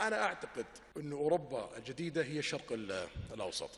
أنا 0.00 0.22
أعتقد 0.24 0.66
أن 0.96 1.12
أوروبا 1.12 1.70
الجديدة 1.76 2.22
هي 2.22 2.38
الشرق 2.38 2.72
الأوسط. 3.34 3.70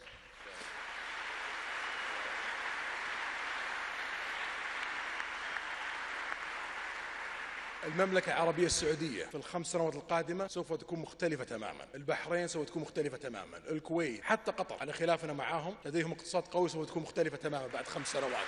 المملكة 7.85 8.33
العربية 8.33 8.67
السعودية 8.67 9.25
في 9.25 9.35
الخمس 9.35 9.67
سنوات 9.67 9.95
القادمة 9.95 10.49
سوف 10.49 10.73
تكون 10.73 10.99
مختلفة 10.99 11.45
تماما. 11.45 11.87
البحرين 11.95 12.49
سوف 12.49 12.67
تكون 12.67 12.83
مختلفة 12.83 13.17
تماما. 13.17 13.59
الكويت 13.71 14.25
حتى 14.25 14.53
قطر 14.53 14.77
على 14.81 14.93
خلافنا 14.93 15.33
معاهم 15.33 15.77
لديهم 15.85 16.13
اقتصاد 16.13 16.43
قوي 16.43 16.69
سوف 16.69 16.87
تكون 16.89 17.03
مختلفة 17.03 17.37
تماما 17.37 17.67
بعد 17.67 17.89
خمس 17.89 18.13
سنوات. 18.13 18.47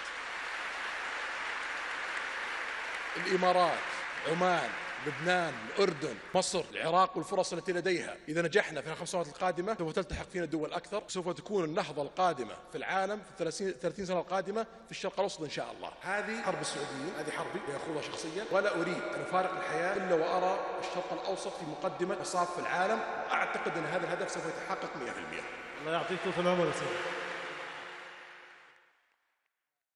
الإمارات 3.16 3.78
عمان 4.28 4.70
لبنان 5.06 5.52
الأردن 5.68 6.14
مصر 6.34 6.64
العراق 6.72 7.16
والفرص 7.16 7.52
التي 7.52 7.72
لديها. 7.72 8.16
إذا 8.28 8.42
نجحنا 8.42 8.80
في 8.80 8.92
الخمس 8.92 9.08
سنوات 9.08 9.28
القادمة 9.28 9.76
سوف 9.78 9.92
تلتحق 9.92 10.28
فينا 10.32 10.44
دول 10.44 10.72
أكثر. 10.72 11.02
سوف 11.08 11.28
تكون 11.28 11.64
النهضة 11.64 12.02
القادمة 12.02 12.54
في 12.72 12.78
العالم 12.78 13.20
في 13.38 13.72
30 13.80 14.06
سنة 14.06 14.20
القادمة 14.20 14.62
في 14.62 14.90
الشرق 14.90 15.12
الأوسط 15.14 15.42
إن 15.42 15.50
شاء 15.50 15.72
الله. 15.76 15.92
هذه 16.02 16.42
حرب 16.42 16.60
السعوديين 16.60 17.12
هذه 17.18 17.30
حربي 17.30 17.60
يأخذها 17.72 18.02
شخصيا. 18.02 18.44
ولا 18.52 18.80
أريد 18.80 19.02
أن 19.14 19.20
أفارق 19.20 19.52
الحياة 19.56 19.96
إلا 19.96 20.14
وأرى 20.14 20.60
الشرق 20.80 21.12
الأوسط 21.22 21.52
في 21.58 21.64
مقدمة 21.64 22.20
مصاف 22.20 22.54
في 22.54 22.60
العالم. 22.60 22.98
وأعتقد 23.30 23.78
أن 23.78 23.84
هذا 23.84 24.04
الهدف 24.04 24.30
سوف 24.30 24.42
يتحقق 24.46 24.90
100% 24.96 25.42
الله 25.80 25.92
يعطيكم 25.92 26.32
العمر 26.38 26.72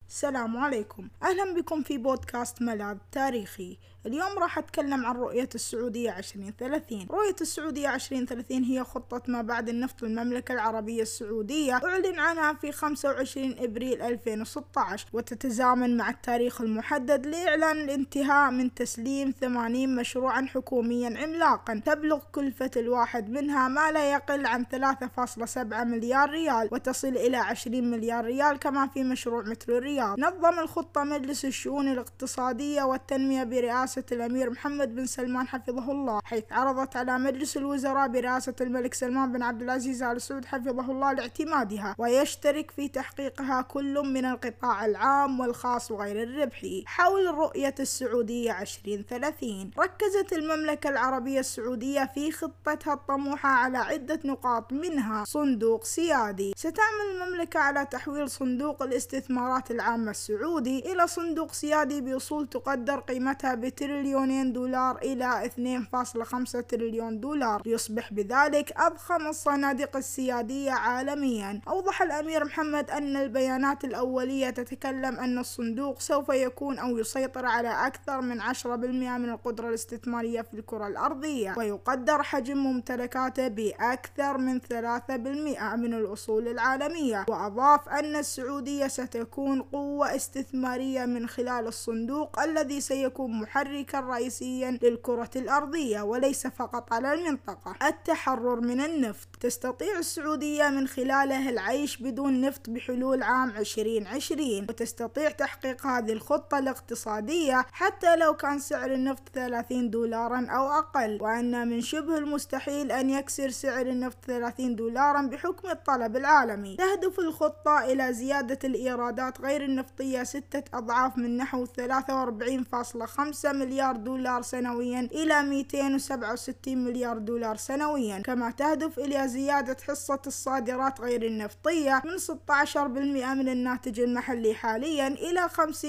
السلام 0.09 0.57
عليكم. 0.57 1.09
أهلا 1.23 1.55
بكم 1.55 1.83
في 1.83 1.99
بودكاست 1.99 2.63
ملاذ 2.63 2.97
تاريخي. 3.13 3.79
اليوم 4.07 4.39
راح 4.39 4.59
أتكلم 4.59 5.07
عن 5.07 5.17
رؤية 5.17 5.49
السعودية 5.55 6.19
2030 6.19 7.07
رؤية 7.11 7.37
السعودية 7.41 7.95
2030 7.95 8.65
هي 8.65 8.85
خطة 8.85 9.23
ما 9.29 9.43
بعد 9.43 9.69
النفط 9.69 10.03
للمملكة 10.03 10.53
العربية 10.55 11.03
السعودية 11.03 11.73
أعلن 11.73 12.19
عنها 12.19 12.53
في 12.53 12.73
25 12.73 13.55
إبريل 13.59 14.03
2016 14.03 15.07
وتتزامن 15.13 15.97
مع 15.97 16.11
التاريخ 16.11 16.61
المحدد 16.61 17.27
لإعلان 17.27 17.77
الانتهاء 17.77 18.51
من 18.51 18.75
تسليم 18.75 19.35
80 19.41 19.97
مشروعا 19.97 20.43
حكوميا 20.43 21.19
عملاقا. 21.23 21.83
تبلغ 21.87 22.21
كلفة 22.33 22.71
الواحد 22.77 23.31
منها 23.31 23.69
ما 23.69 23.93
لا 23.93 24.13
يقل 24.13 24.47
عن 24.47 24.65
3.7 24.65 25.85
مليار 25.85 26.31
ريال 26.31 26.69
وتصل 26.73 27.09
إلى 27.09 27.37
20 27.37 27.91
مليار 27.91 28.25
ريال 28.25 28.59
كما 28.59 28.87
في 28.87 29.03
مشروع 29.05 29.43
مترو 29.43 29.79
الرياض. 29.95 30.21
نظم 30.21 30.59
الخطة 30.59 31.05
مجلس 31.05 31.45
الشؤون 31.45 31.89
الاقتصادية 31.89 32.83
والتنمية 32.83 33.45
برئاسة 33.45 34.05
الأمير 34.13 34.51
محمد 34.51 34.95
بن 34.95 35.07
سلمان 35.07 35.49
حفظه 35.49 35.93
الله 35.93 36.21
حيث 36.25 36.45
عرضت 36.51 36.97
على 36.97 37.19
مجلس 37.19 37.57
الوزراء 37.57 38.09
برئاسة 38.09 38.55
الملك 38.61 38.95
سلمان 38.95 39.33
بن 39.33 39.43
عبد 39.43 39.63
العزيز 39.63 40.03
آل 40.03 40.23
سعود 40.23 40.45
حفظه 40.45 40.91
الله 40.91 41.13
لاعتمادها 41.13 41.95
ويشترك 41.99 42.71
في 42.71 42.89
تحقيقها 42.89 43.63
كل 43.63 44.13
من 44.13 44.25
القطاع 44.25 44.87
العام 44.87 45.41
والخاص 45.41 45.91
وغير 45.91 46.23
الربحي 46.23 46.85
حول 46.87 47.35
رؤية 47.35 47.75
السعودية 47.81 48.61
2030 48.63 49.71
ركزت 49.79 50.33
المملكة 50.33 50.91
العربية 50.91 51.41
السعودية 51.41 52.11
في 52.15 52.33
خطتها 52.33 52.95
الطموحة 52.95 53.49
على 53.49 53.79
عدة 53.79 54.21
نقاط 54.25 54.73
منها 54.73 55.25
صندوق 55.25 55.85
سيادي. 55.85 56.53
ستعمل 56.57 57.05
المملكة 57.15 57.61
على 57.61 57.87
تحويل 57.87 58.31
صندوق 58.31 58.83
الاستثمارات 58.83 59.71
العامة 59.85 60.11
السعودي 60.11 60.93
إلى 60.93 61.07
صندوق 61.07 61.53
سيادي 61.53 62.01
بأصول 62.01 62.47
تقدر 62.47 63.01
قيمتها 63.01 63.55
بت 63.55 63.79
تريليونين 63.79 64.53
دولار 64.53 64.99
إلى 64.99 65.45
2.5 65.45 66.61
تريليون 66.69 67.21
دولار. 67.21 67.63
ليصبح 67.67 68.13
بذلك 68.13 68.73
أضخم 68.77 69.27
الصناديق 69.27 69.97
السيادية 69.97 70.71
عالميا. 70.71 71.61
أوضح 71.69 72.03
الأمير 72.03 72.45
محمد 72.45 72.91
أن 72.91 73.17
البيانات 73.17 73.85
الأولية 73.85 74.51
تتكلم 74.51 75.17
أن 75.19 75.39
الصندوق 75.39 76.01
سوف 76.01 76.29
يكون 76.29 76.79
أو 76.79 76.99
يسيطر 76.99 77.47
على 77.47 77.87
أكثر 77.87 78.21
من 78.21 78.41
10% 78.41 79.19
من 79.19 79.29
القدرة 79.29 79.69
الاستثمارية 79.69 80.43
في 80.43 80.55
الكرة 80.55 80.87
الأرضية. 80.87 81.55
ويقدر 81.57 82.23
حجم 82.23 82.59
ممتلكاته 82.59 83.49
بأكثر 83.49 84.39
من 84.39 84.61
3% 84.61 85.77
من 85.77 85.95
الأصول 85.95 86.49
العالمية. 86.49 87.27
وأضاف 87.29 87.89
أن 87.89 88.17
السعودية 88.17 88.87
ستكون 88.87 89.69
قوة 89.75 90.17
استثمارية 90.17 91.07
من 91.07 91.29
خلال 91.29 91.67
الصندوق 91.67 92.41
الذي 92.41 92.81
سيكون 92.81 93.41
محرك 93.41 93.65
محركا 93.65 94.01
رئيسيا 94.01 94.79
للكرة 94.83 95.31
الأرضية 95.37 96.03
وليس 96.03 96.47
فقط 96.47 96.93
على 96.93 97.13
المنطقة. 97.13 97.75
التحرر 97.89 98.61
من 98.61 98.81
النفط. 98.81 99.29
تستطيع 99.41 99.99
السعودية 99.99 100.69
من 100.69 100.89
خلاله 100.89 101.49
العيش 101.49 101.97
بدون 101.97 102.41
نفط 102.41 102.71
بحلول 102.71 103.23
عام 103.23 103.51
2020 103.51 104.67
وتستطيع 104.69 105.31
تحقيق 105.31 105.87
هذه 105.87 106.13
الخطة 106.13 106.59
الاقتصادية 106.59 107.67
حتى 107.73 108.17
لو 108.17 108.35
كان 108.37 108.59
سعر 108.59 108.93
النفط 108.93 109.23
30 109.35 109.91
دولارا 109.91 110.47
أو 110.51 110.67
أقل. 110.67 111.19
وأن 111.23 111.69
من 111.69 111.81
شبه 111.81 112.19
المستحيل 112.19 112.93
أن 112.93 113.11
يكسر 113.11 113.51
سعر 113.51 113.87
النفط 113.87 114.19
30 114.27 114.77
دولارا 114.77 115.23
بحكم 115.23 115.69
الطلب 115.71 116.17
العالمي. 116.17 116.77
تهدف 116.77 117.19
الخطة 117.19 117.85
إلى 117.85 118.13
زيادة 118.13 118.59
الإيرادات 118.65 119.41
غير 119.41 119.64
النفطية 119.65 120.23
ستة 120.23 120.63
أضعاف 120.75 121.19
من 121.19 121.37
نحو 121.37 121.67
43.5 121.67 123.53
مليار 123.53 123.97
دولار 123.97 124.43
سنويا 124.43 125.01
إلى 125.01 125.43
267 125.43 126.85
مليار 126.85 127.19
دولار 127.19 127.57
سنويا. 127.57 128.19
كما 128.19 128.51
تهدف 128.51 128.99
إلى 128.99 129.29
زيادة 129.29 129.77
حصة 129.89 130.23
الصادرات 130.27 131.01
غير 131.01 131.23
النفطية 131.27 132.03
من 132.05 132.19
16% 132.19 133.35
من 133.35 133.49
الناتج 133.49 134.01
المحلي 134.01 134.55
حاليا 134.55 135.09
إلى 135.09 135.49
50% 135.49 135.85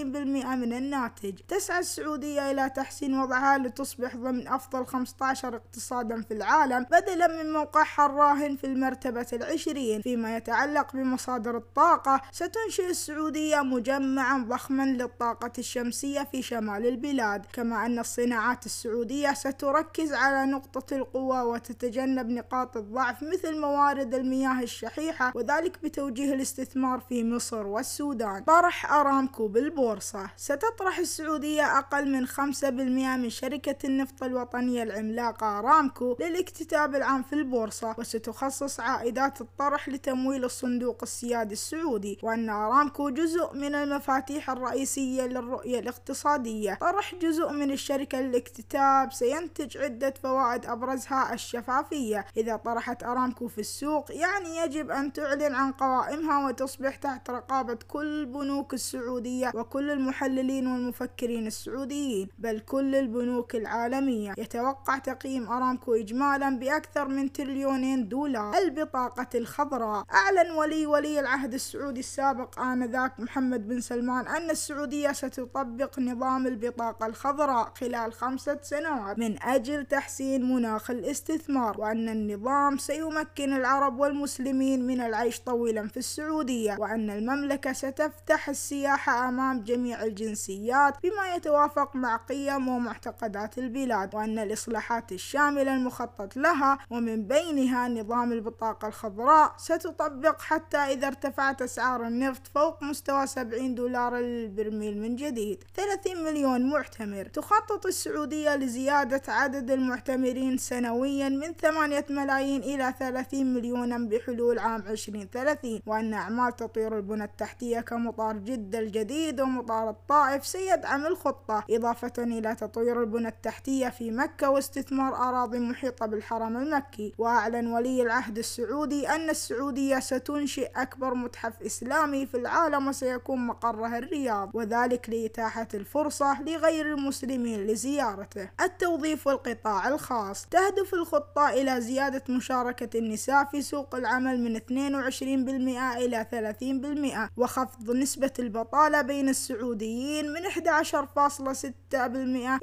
من 0.55 0.73
الناتج. 0.73 1.33
تسعى 1.47 1.79
السعودية 1.79 2.51
إلى 2.51 2.69
تحسين 2.69 3.19
وضعها 3.19 3.57
لتصبح 3.57 4.15
ضمن 4.15 4.47
أفضل 4.47 4.85
15 4.85 5.55
اقتصادا 5.55 6.21
في 6.21 6.33
العالم 6.33 6.83
بدلا 6.91 7.43
من 7.43 7.53
موقعها 7.53 8.05
الراهن 8.05 8.55
في 8.55 8.67
المرتبة 8.67 9.27
العشرين. 9.33 10.01
فيما 10.01 10.37
يتعلق 10.37 10.93
بمصادر 10.93 11.57
الطاقة 11.57 12.21
ستنشئ 12.31 12.89
السعودية 12.89 13.61
مجمعا 13.65 14.45
ضخما 14.49 14.83
للطاقة 14.83 15.51
الشمسية 15.57 16.27
في 16.31 16.41
شمال 16.41 16.87
البلاد 16.87 17.45
كما 17.53 17.85
أن 17.85 17.99
الصناعات 17.99 18.65
السعودية 18.65 19.33
ستركز 19.33 20.13
على 20.13 20.51
نقطة 20.51 20.95
القوة 20.95 21.43
وتتجنب 21.45 22.29
نقاط 22.29 22.77
الضعف 22.77 23.23
مثل 23.23 23.59
موارد 23.61 24.13
المياه 24.13 24.61
الشحيحة 24.63 25.31
وذلك 25.35 25.83
بتوجيه 25.83 26.33
الاستثمار 26.33 26.99
في 26.99 27.23
مصر 27.23 27.67
والسودان. 27.67 28.43
طرح 28.43 28.93
أرامكو 28.93 29.47
بالبورصة. 29.47 30.29
ستطرح 30.37 30.97
السعودية 30.99 31.77
أقل 31.77 32.11
من 32.11 32.27
5% 32.27 33.17
من 33.17 33.29
شركة 33.29 33.87
النفط 33.87 34.23
الوطنية 34.23 34.83
العملاقة 34.83 35.59
أرامكو 35.59 36.17
للاكتتاب 36.19 36.95
العام 36.95 37.23
في 37.23 37.33
البورصة 37.33 37.95
وستخصص 37.97 38.79
عائدات 38.79 39.41
الطرح 39.41 39.89
لتمويل 39.89 40.45
الصندوق 40.45 40.99
السيادي 41.03 41.53
السعودي 41.53 42.19
وأن 42.23 42.49
أرامكو 42.49 43.09
جزء 43.09 43.54
من 43.55 43.75
المفاتيح 43.75 44.49
الرئيسية 44.49 45.23
للرؤية 45.23 45.79
الاقتصادية. 45.79 46.73
طرح 46.81 47.15
جزء 47.15 47.51
من 47.51 47.71
الشركة 47.71 48.21
للاكتتاب 48.21 49.13
سينتج 49.13 49.77
عدة 49.77 50.13
فوائد 50.23 50.65
أبرزها 50.65 51.33
الشفافية. 51.33 52.25
إذا 52.37 52.55
طرحت 52.55 53.03
أرامكو 53.03 53.47
في 53.47 53.61
السوق 53.61 54.11
يعني 54.11 54.57
يجب 54.57 54.91
أن 54.91 55.13
تعلن 55.13 55.55
عن 55.55 55.71
قوائمها 55.71 56.47
وتصبح 56.47 56.95
تحت 56.95 57.29
رقابة 57.29 57.77
كل 57.87 58.05
البنوك 58.05 58.73
السعودية 58.73 59.51
وكل 59.55 59.91
المحللين 59.91 60.67
والمفكرين 60.67 61.47
السعوديين 61.47 62.29
بل 62.39 62.59
كل 62.59 62.95
البنوك 62.95 63.55
العالمية. 63.55 64.33
يتوقع 64.37 64.97
تقييم 64.97 65.47
أرامكو 65.47 65.93
إجمالا 65.93 66.59
بأكثر 66.59 67.07
من 67.07 67.31
تريليونين 67.31 68.07
دولار. 68.09 68.57
البطاقة 68.57 69.27
الخضراء. 69.35 70.05
أعلن 70.13 70.51
ولي 70.51 70.85
ولي 70.85 71.19
العهد 71.19 71.53
السعودي 71.53 71.99
السابق 71.99 72.59
آنذاك 72.59 73.19
محمد 73.19 73.44
بن 73.53 73.79
سلمان 73.81 74.27
أن 74.27 74.49
السعودية 74.49 75.11
ستطبق 75.11 75.99
نظام 75.99 76.47
البطاقة 76.47 77.05
الخضراء 77.05 77.73
خلال 77.79 78.13
خمسة 78.13 78.59
سنوات 78.61 79.19
من 79.19 79.43
أجل 79.43 79.85
تحسين 79.85 80.55
مناخ 80.55 80.91
الاستثمار 80.91 81.81
وأن 81.81 82.09
النظام 82.09 82.77
سيمكن 82.77 83.53
العرب 83.53 83.99
والمسلمين 83.99 84.87
من 84.87 85.01
العيش 85.01 85.39
طويلا 85.39 85.87
في 85.87 85.97
السعودية 85.97 86.77
وأن 86.79 87.09
المملكة 87.09 87.73
ستفتح 87.73 88.49
السياحة 88.49 89.29
أمام 89.29 89.63
جميع 89.63 90.03
الجنسيات 90.03 90.93
بما 91.03 91.35
يتوافق 91.35 91.95
مع 91.95 92.15
قيم 92.17 92.67
ومعتقدات 92.67 93.57
البلاد 93.57 94.15
وأن 94.15 94.39
الإصلاحات 94.39 95.11
الشاملة 95.11 95.73
المخطط 95.73 96.37
لها 96.37 96.77
ومن 96.89 97.27
بينها 97.27 97.87
نظام 97.87 98.31
البطاقة 98.31 98.87
الخضراء 98.87 99.53
ستطبق 99.57 100.41
حتى 100.41 100.77
إذا 100.77 101.07
ارتفعت 101.07 101.61
أسعار 101.61 102.07
النفط 102.07 102.47
فوق 102.47 102.83
مستوى 102.83 103.27
74 103.37 103.75
دولار 103.75 104.15
للبرميل 104.17 105.01
من 105.01 105.15
جديد. 105.15 105.63
30 105.75 106.23
مليون 106.23 106.69
معتمر. 106.69 107.25
تخطط 107.25 107.85
السعودية 107.85 108.55
لزيادة 108.55 109.21
عدد 109.27 109.71
المعتمرين 109.71 110.57
سنويا 110.57 111.29
من 111.29 111.53
8 111.53 112.05
ملايين 112.09 112.63
إلى 112.63 112.93
30 112.99 113.53
مليونا 113.53 113.97
بحلول 113.97 114.59
عام 114.59 114.83
2030 114.87 115.79
وأن 115.85 116.13
أعمال 116.13 116.55
تطوير 116.55 116.97
البنى 116.97 117.23
التحتية 117.23 117.79
كمطار 117.79 118.37
جدة 118.37 118.79
الجديد 118.79 119.41
ومطار 119.41 119.89
الطائف 119.89 120.45
سيدعم 120.47 121.05
الخطة 121.05 121.63
إضافة 121.69 122.13
إلى 122.23 122.55
تطوير 122.55 123.01
البنى 123.01 123.27
التحتية 123.27 123.89
في 123.89 124.11
مكة 124.11 124.49
واستثمار 124.49 125.15
أراضي 125.15 125.59
محيطة 125.59 126.05
بالحرم 126.05 126.57
المكي. 126.57 127.13
وأعلن 127.17 127.67
ولي 127.67 128.01
العهد 128.01 128.37
السعودي 128.37 129.09
أن 129.09 129.29
السعودية 129.29 129.99
ستنشئ 129.99 130.71
أكبر 130.75 131.13
متحف 131.13 131.61
إسلامي 131.61 132.25
في 132.25 132.37
العالم 132.37 132.87
وسيكون 132.87 133.24
مقرها 133.31 133.97
الرياض 133.97 134.51
وذلك 134.53 135.09
لإتاحة 135.09 135.67
الفرصة 135.73 136.41
لغير 136.41 136.85
المسلمين 136.93 137.67
لزيارته. 137.67 138.49
التوظيف 138.61 139.27
والقطاع 139.27 139.87
الخاص. 139.87 140.45
تهدف 140.45 140.93
الخطة 140.93 141.49
إلى 141.49 141.81
زيادة 141.81 142.23
مشاركة 142.29 142.99
النساء 142.99 143.45
في 143.45 143.61
سوق 143.61 143.95
العمل 143.95 144.39
من 144.39 144.55
22% 144.55 145.97
إلى 145.97 146.25
30% 146.31 147.29
وخفض 147.37 147.91
نسبة 147.91 148.31
البطالة 148.39 149.01
بين 149.01 149.29
السعوديين 149.29 150.33
من 150.33 150.41
11.6% 150.45 151.71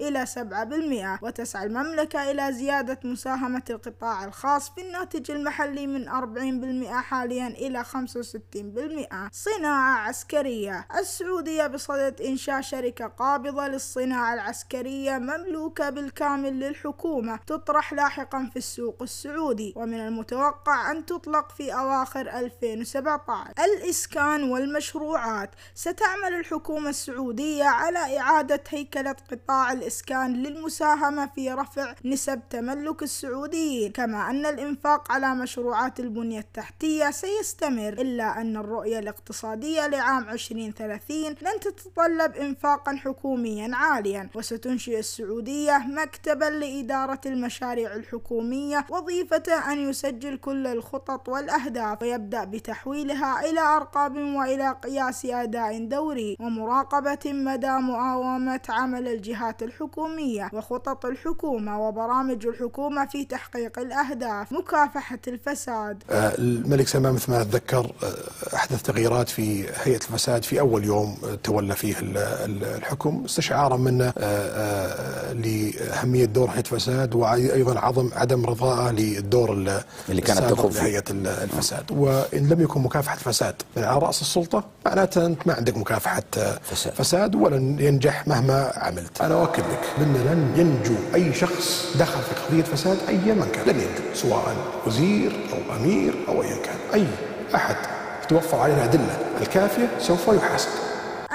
إلى 0.01 0.27
7% 0.27 1.23
وتسعى 1.23 1.67
المملكة 1.67 2.31
إلى 2.31 2.53
زيادة 2.53 3.01
مساهمة 3.05 3.63
القطاع 3.71 4.25
الخاص 4.25 4.71
في 4.71 4.81
الناتج 4.81 5.31
المحلي 5.31 5.87
من 5.87 6.09
40% 6.09 6.87
حاليا 6.93 7.47
إلى 7.47 7.85
65% 7.85 9.29
صناعة 9.33 10.09
عسكرية. 10.09 10.87
السعودية 10.99 11.67
بصدد 11.67 12.21
إنشاء 12.21 12.61
شركة 12.61 13.07
قابضة 13.07 13.69
للصناعة 13.69 14.35
العسكرية 14.35 15.19
مملوكة 15.19 15.91
بالكامل 15.91 16.61
للحكومة 16.61 17.37
تطرح 17.47 17.93
لاحقا 17.93 18.49
في 18.53 18.57
السوق 18.57 19.03
السعودي 19.03 19.73
ومن 19.77 20.01
المتوقع 20.01 20.91
أن 20.91 21.07
تطلق 21.07 21.53
في 21.53 21.75
أواخر 21.75 22.21
2017 22.21 23.53
الإسكان 23.65 24.43
والمشروعات. 24.51 25.51
ستعمل 25.75 26.35
الحكومة 26.35 26.91
السعودية 26.91 27.65
على 27.65 28.19
إعادة 28.19 28.63
هيكلة 28.69 29.17
قطاع 29.31 29.73
الإسكان 29.73 30.33
للمساهمة 30.43 31.27
في 31.35 31.53
رفع 31.53 31.95
نسب 32.05 32.41
تملك 32.51 33.03
السعوديين. 33.03 33.93
كما 33.93 34.31
أن 34.31 34.47
الإنفاق 34.47 35.13
على 35.13 35.35
مشروعات 35.35 36.01
البنية 36.01 36.39
التحتية 36.41 37.11
سيستمر 37.11 37.93
إلا 37.93 38.41
أن 38.41 38.57
الرؤية 38.57 38.99
الاقتصادية 38.99 39.87
لعام 39.87 40.29
2030 40.29 41.17
لن 41.27 41.61
تتطلب 41.61 42.37
إنفاقا 42.37 42.97
حكوميا 42.97 43.77
عاليا. 43.77 44.29
وستنشئ 44.35 44.99
السعودية 44.99 45.79
مكتبا 45.79 46.45
لإدارة 46.45 47.21
المشاريع 47.27 47.95
الحكومية 47.95 48.87
وظيفة 48.91 49.73
أن 49.73 49.79
يسجل 49.89 50.37
كل 50.37 50.67
الخطط 50.67 51.29
والأهداف 51.29 52.03
ويبدأ 52.03 52.45
بتحويلها 52.45 53.51
إلى 53.51 53.61
أرقام 53.61 54.35
وإلى 54.35 54.77
قياس 54.83 55.25
أداء 55.25 55.85
دوري 55.87 56.37
ومراقبة 56.41 57.19
مدى 57.33 57.71
مؤاومة 57.71 58.61
عمل 58.69 59.02
الجهات 59.09 59.63
الحكومية 59.63 60.51
وخطط 60.53 61.07
الحكومة 61.07 61.81
وبرامج 61.81 62.47
الحكومة 62.47 63.07
في 63.07 63.25
تحقيق 63.25 63.79
الأهداف 63.79 64.53
مكافحة 64.53 65.19
الفساد. 65.29 66.03
آه، 66.11 66.35
الملك 66.39 66.89
سلمان 66.89 67.13
مثل 67.15 67.33
ما 67.33 67.43
أتذكر 67.43 67.93
آه، 68.03 68.55
أحدث 68.57 68.83
تغييرات 68.83 69.29
في 69.29 69.67
هيئة 69.85 69.97
الفساد 69.97 70.45
في 70.45 70.61
أول 70.61 70.85
يوم 70.85 71.17
تولى 71.45 71.75
فيه 71.77 71.95
الحكم 72.01 73.23
استشعارا 73.25 73.77
منه 73.77 74.13
لأهمية 75.33 76.25
دور 76.25 76.49
هيئة 76.51 76.59
الفساد 76.59 77.15
وأيضا 77.15 77.81
عظم 77.81 78.11
عدم 78.17 78.47
رضائه 78.47 78.91
للدور 78.91 79.53
اللي 79.53 80.21
كانت 80.23 80.39
تقوم 80.41 80.71
فيه. 80.71 80.83
هيئة 80.83 81.05
الفساد. 81.11 81.85
وإن 81.93 82.49
لم 82.49 82.61
يكن 82.61 82.81
مكافحة 82.81 83.17
فساد 83.17 83.55
من 83.77 83.85
على 83.85 83.99
رأس 83.99 84.21
السلطة 84.23 84.65
معناته 84.87 85.27
أنت 85.27 85.47
ما 85.47 85.55
عندك 85.55 85.77
مكافحة 85.77 86.23
فساد. 86.63 86.93
فساد 86.95 87.35
ولن 87.35 87.77
ينجح 87.81 88.29
مهما 88.29 88.73
عملت. 88.93 89.21
أنا 89.21 89.35
أؤكد 89.43 89.63
لك. 89.73 89.81
بأن 89.99 90.15
لن 90.15 90.53
ينجو 90.57 90.95
أي 91.15 91.35
شخص 91.35 91.97
دخل 91.99 92.21
في 92.23 92.35
قضية 92.35 92.63
فساد 92.63 92.99
أيا 93.09 93.35
من 93.35 93.49
كان 93.53 93.67
لن 93.67 93.81
ينجو. 93.81 94.15
سواء 94.15 94.57
وزير 94.87 95.33
أو 95.53 95.77
أمير 95.77 96.15
أو 96.29 96.43
أيا 96.43 96.57
كان. 96.57 96.77
أي 96.95 97.07
أحد. 97.55 97.77
توفر 98.29 98.59
عليه 98.59 98.75
الأدلة 98.75 99.19
الكافية 99.41 99.89
سوف 99.99 100.29
يحاسب. 100.29 100.69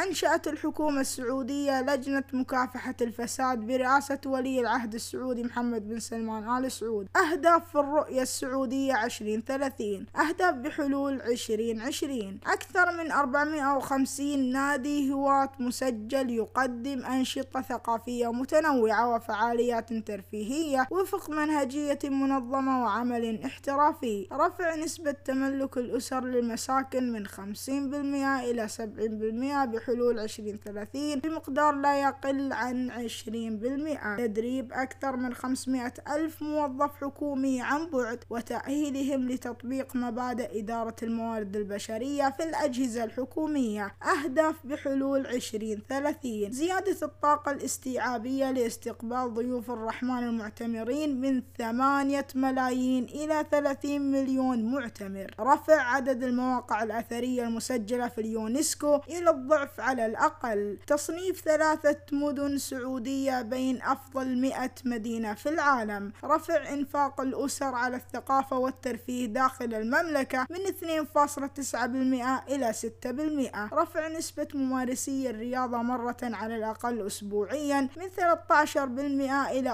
أنشأت 0.08 0.48
الحكومة 0.48 1.02
السعودية 1.02 1.82
لجنة 1.82 2.24
مكافحة 2.34 2.96
الفساد 3.02 3.60
برئاسة 3.60 4.20
ولي 4.26 4.60
العهد 4.60 4.94
السعودي 4.94 5.44
محمد 5.44 5.88
بن 5.88 6.00
سلمان 6.00 6.66
آل 6.66 6.72
سعود. 6.72 7.08
أهداف 7.16 7.70
في 7.72 7.76
الرؤية 7.80 8.22
السعودية 8.22 9.06
2030 9.06 10.06
أهداف 10.16 10.56
بحلول 10.56 11.22
2020 11.22 12.40
أكثر 12.48 12.98
من 13.04 13.12
450 13.12 14.52
نادي 14.52 15.12
هواة 15.14 15.50
مسجل 15.60 16.30
يقدم 16.30 17.06
أنشطة 17.06 17.62
ثقافية 17.62 18.32
متنوعة 18.32 19.16
وفعاليات 19.16 19.94
ترفيهية 19.94 20.88
وفق 20.92 21.30
منهجية 21.30 22.00
منظمة 22.04 22.84
وعمل 22.84 23.44
احترافي. 23.46 24.28
رفع 24.34 24.76
نسبة 24.76 25.12
تملك 25.12 25.78
الأسر 25.78 26.24
للمساكن 26.24 27.12
من 27.12 27.28
50% 27.28 27.30
إلى 28.44 28.68
70% 28.68 29.66
بحلول 29.66 29.97
2030 30.02 31.20
بمقدار 31.20 31.76
لا 31.76 32.02
يقل 32.02 32.54
عن 32.54 32.92
20% 32.92 34.18
تدريب 34.18 34.74
أكثر 34.74 35.16
من 35.16 35.34
500 35.34 35.94
ألف 36.16 36.42
موظف 36.42 36.96
حكومي 37.02 37.62
عن 37.62 37.90
بعد 37.90 38.24
وتأهيلهم 38.30 39.30
لتطبيق 39.30 39.96
مبادئ 39.96 40.60
إدارة 40.60 40.96
الموارد 41.04 41.56
البشرية 41.56 42.30
في 42.38 42.44
الأجهزة 42.44 43.04
الحكومية. 43.04 43.96
أهداف 44.04 44.56
بحلول 44.66 45.28
2030 45.28 46.52
زيادة 46.52 46.98
الطاقة 47.04 47.52
الاستيعابية 47.52 48.52
لاستقبال 48.52 49.34
ضيوف 49.34 49.72
الرحمن 49.72 50.24
المعتمرين 50.24 51.22
من 51.22 51.44
8 51.58 52.26
ملايين 52.36 53.04
إلى 53.04 53.46
30 53.52 54.02
مليون 54.02 54.72
معتمر. 54.72 55.36
رفع 55.40 55.82
عدد 55.82 56.24
المواقع 56.24 56.84
الأثرية 56.84 57.44
المسجلة 57.44 58.08
في 58.08 58.22
اليونسكو 58.22 58.96
إلى 58.96 59.30
الضعف 59.30 59.80
على 59.88 60.06
الأقل 60.06 60.78
تصنيف 60.88 61.42
ثلاثة 61.42 61.98
مدن 62.12 62.58
سعودية 62.58 63.42
بين 63.42 63.82
أفضل 63.82 64.42
100 64.42 64.72
مدينة 64.86 65.34
في 65.34 65.50
العالم. 65.50 66.14
رفع 66.24 66.74
إنفاق 66.74 67.22
الأسر 67.22 67.76
على 67.76 67.96
الثقافة 67.96 68.58
والترفيه 68.58 69.26
داخل 69.26 69.74
المملكة 69.74 70.48
من 70.50 70.60
2.9% 70.66 72.50
إلى 72.50 72.74
6% 72.74 73.74
رفع 73.74 74.08
نسبة 74.08 74.48
ممارسي 74.54 75.30
الرياضة 75.30 75.78
مرة 75.78 76.18
على 76.24 76.56
الأقل 76.56 77.08
أسبوعيا 77.08 77.82
من 77.98 78.10
13% 78.10 79.52
إلى 79.52 79.70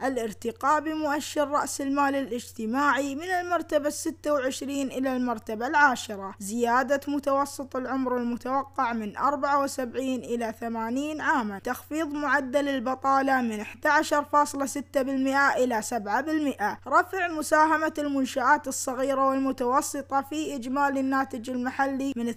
40% 0.00 0.04
الارتقاء 0.04 0.80
بمؤشر 0.80 1.48
رأس 1.48 1.80
المال 1.80 2.14
الاجتماعي 2.14 3.14
من 3.14 3.30
المرتبة 3.30 3.90
26 3.90 4.70
إلى 4.70 5.16
المرتبة 5.16 5.66
العاشرة. 5.66 6.34
زيادة 6.40 7.00
متوسط 7.08 7.76
العمر 7.76 8.16
المتوقع 8.16 8.87
من 8.92 9.16
74 9.16 10.04
إلى 10.04 10.54
80 10.60 11.20
عاما. 11.20 11.58
تخفيض 11.58 12.12
معدل 12.12 12.68
البطالة 12.68 13.40
من 13.42 13.64
11.6% 13.64 15.56
إلى 15.56 15.82
7% 15.82 16.78
رفع 16.88 17.28
مساهمة 17.28 17.92
المنشآت 17.98 18.68
الصغيرة 18.68 19.28
والمتوسطة 19.28 20.20
في 20.20 20.54
إجمالي 20.54 21.00
الناتج 21.00 21.50
المحلي 21.50 22.12
من 22.16 22.28
2% 22.28 22.34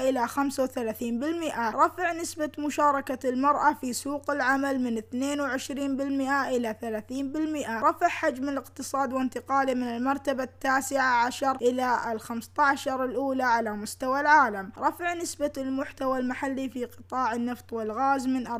إلى 0.00 0.28
35% 0.28 1.74
رفع 1.74 2.12
نسبة 2.12 2.50
مشاركة 2.58 3.28
المرأة 3.28 3.72
في 3.80 3.92
سوق 3.92 4.30
العمل 4.30 4.80
من 4.80 4.98
22% 4.98 6.48
إلى 6.48 6.76
30% 6.80 7.82
رفع 7.82 8.08
حجم 8.08 8.48
الاقتصاد 8.48 9.12
وانتقاله 9.12 9.74
من 9.74 9.82
المرتبة 9.96 10.42
التاسعة 10.42 11.26
عشر 11.26 11.56
إلى 11.56 12.12
الخمسة 12.12 12.50
عشر 12.58 13.04
الأولى 13.04 13.42
على 13.44 13.72
مستوى 13.72 14.20
العالم. 14.20 14.72
رفع 14.78 15.09
نسبة 15.14 15.52
المحتوى 15.58 16.18
المحلي 16.18 16.68
في 16.68 16.84
قطاع 16.84 17.34
النفط 17.34 17.72
والغاز 17.72 18.26
من 18.26 18.46
40% 18.46 18.50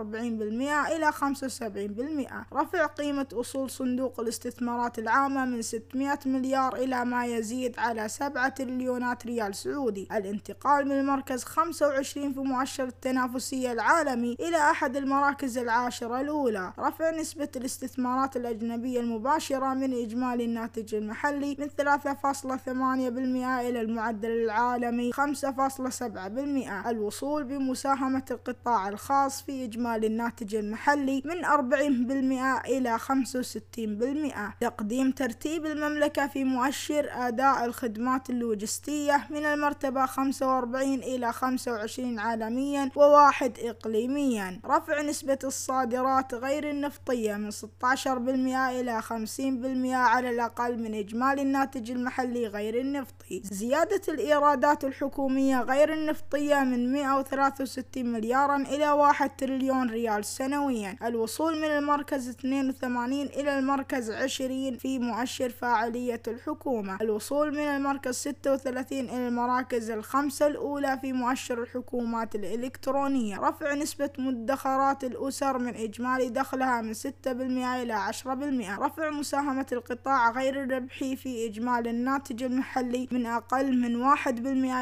إلى 0.93 1.13
75% 1.13 2.33
رفع 2.53 2.87
قيمة 2.87 3.27
أصول 3.33 3.71
صندوق 3.71 4.21
الاستثمارات 4.21 4.99
العامة 4.99 5.45
من 5.45 5.63
600 5.63 6.19
مليار 6.27 6.77
إلى 6.77 7.05
ما 7.05 7.27
يزيد 7.27 7.79
على 7.79 8.09
7 8.09 8.49
تريليونات 8.49 9.27
ريال 9.27 9.55
سعودي. 9.55 10.09
الانتقال 10.13 10.89
من 10.89 10.93
المركز 11.01 11.45
25 11.45 12.33
في 12.33 12.41
مؤشر 12.41 12.85
التنافسية 12.85 13.73
العالمي 13.73 14.37
إلى 14.41 14.57
أحد 14.57 14.97
المراكز 14.97 15.59
العاشرة 15.59 16.21
الأولى. 16.21 16.73
رفع 16.79 17.11
نسبة 17.11 17.49
الاستثمارات 17.57 18.37
الأجنبية 18.37 19.01
المباشرة 19.01 19.75
من 19.75 19.93
إجمالي 20.03 20.45
الناتج 20.45 20.95
المحلي 20.95 21.57
من 21.59 21.69
3.8% 21.69 23.61
إلى 23.61 23.81
المعدل 23.81 24.31
العالمي 24.31 25.13
5.7% 25.13 26.40
الوصول 26.91 27.45
بمساهمة 27.45 28.25
القطاع 28.31 28.89
الخاص 28.89 29.43
في 29.43 29.65
إجمالي 29.65 30.07
الناتج 30.07 30.55
المحلي 30.55 31.23
من 31.25 31.45
40% 31.45 32.67
إلى 32.67 32.99
65% 32.99 34.61
تقديم 34.61 35.11
ترتيب 35.11 35.67
المملكة 35.67 36.27
في 36.27 36.45
مؤشر 36.45 37.09
أداء 37.13 37.65
الخدمات 37.65 38.31
اللوجستية 38.31 39.27
من 39.31 39.45
المرتبة 39.47 40.07
45 40.07 40.95
إلى 40.95 41.33
25 41.33 42.19
عالميا 42.19 42.91
وواحد 42.97 43.59
إقليميا. 43.59 44.61
رفع 44.67 45.03
نسبة 45.03 45.39
الصادرات 45.45 46.35
غير 46.35 46.71
النفطية 46.71 47.35
من 47.35 47.51
16% 47.51 48.71
إلى 48.71 49.03
50% 49.03 49.95
على 49.95 50.31
الأقل 50.31 50.79
من 50.79 50.95
إجمالي 50.95 51.43
الناتج 51.43 51.91
المحلي 51.91 52.47
غير 52.47 52.81
النفطي. 52.81 53.43
زيادة 53.45 54.01
الإيرادات 54.09 54.85
الحكومية 54.85 55.61
غير 55.63 55.93
النفطية 55.93 56.20
من 56.35 56.93
163 56.93 58.13
مليارا 58.13 58.57
إلى 58.57 58.91
1 58.91 59.31
تريليون 59.37 59.91
ريال 59.91 60.25
سنويا. 60.25 60.97
الوصول 61.03 61.59
من 61.59 61.69
المركز 61.69 62.29
82 62.29 63.23
إلى 63.23 63.59
المركز 63.59 64.11
20 64.11 64.77
في 64.77 64.99
مؤشر 64.99 65.51
فاعلية 65.51 66.23
الحكومة. 66.29 66.99
الوصول 67.01 67.53
من 67.53 67.59
المركز 67.69 68.15
36 68.15 68.99
إلى 68.99 69.29
المراكز 69.29 69.91
الخمسة 69.91 70.47
الأولى 70.47 70.99
في 71.01 71.13
مؤشر 71.13 71.63
الحكومات 71.63 72.35
الإلكترونية. 72.35 73.39
رفع 73.39 73.75
نسبة 73.75 74.11
مدخرات 74.19 75.05
الأسر 75.05 75.59
من 75.59 75.75
إجمالي 75.75 76.29
دخلها 76.29 76.83
من 76.83 76.95
6% 76.95 77.83
إلى 77.83 77.93
10% 77.93 78.79
رفع 78.79 79.11
مساهمة 79.11 79.67
القطاع 79.73 80.31
غير 80.31 80.63
الربحي 80.63 81.17
في 81.17 81.47
إجمالي 81.47 81.91
الناتج 81.91 82.43
المحلي 82.43 83.09
من 83.11 83.27
أقل 83.27 83.81
من 83.81 83.97
1% 83.97 84.29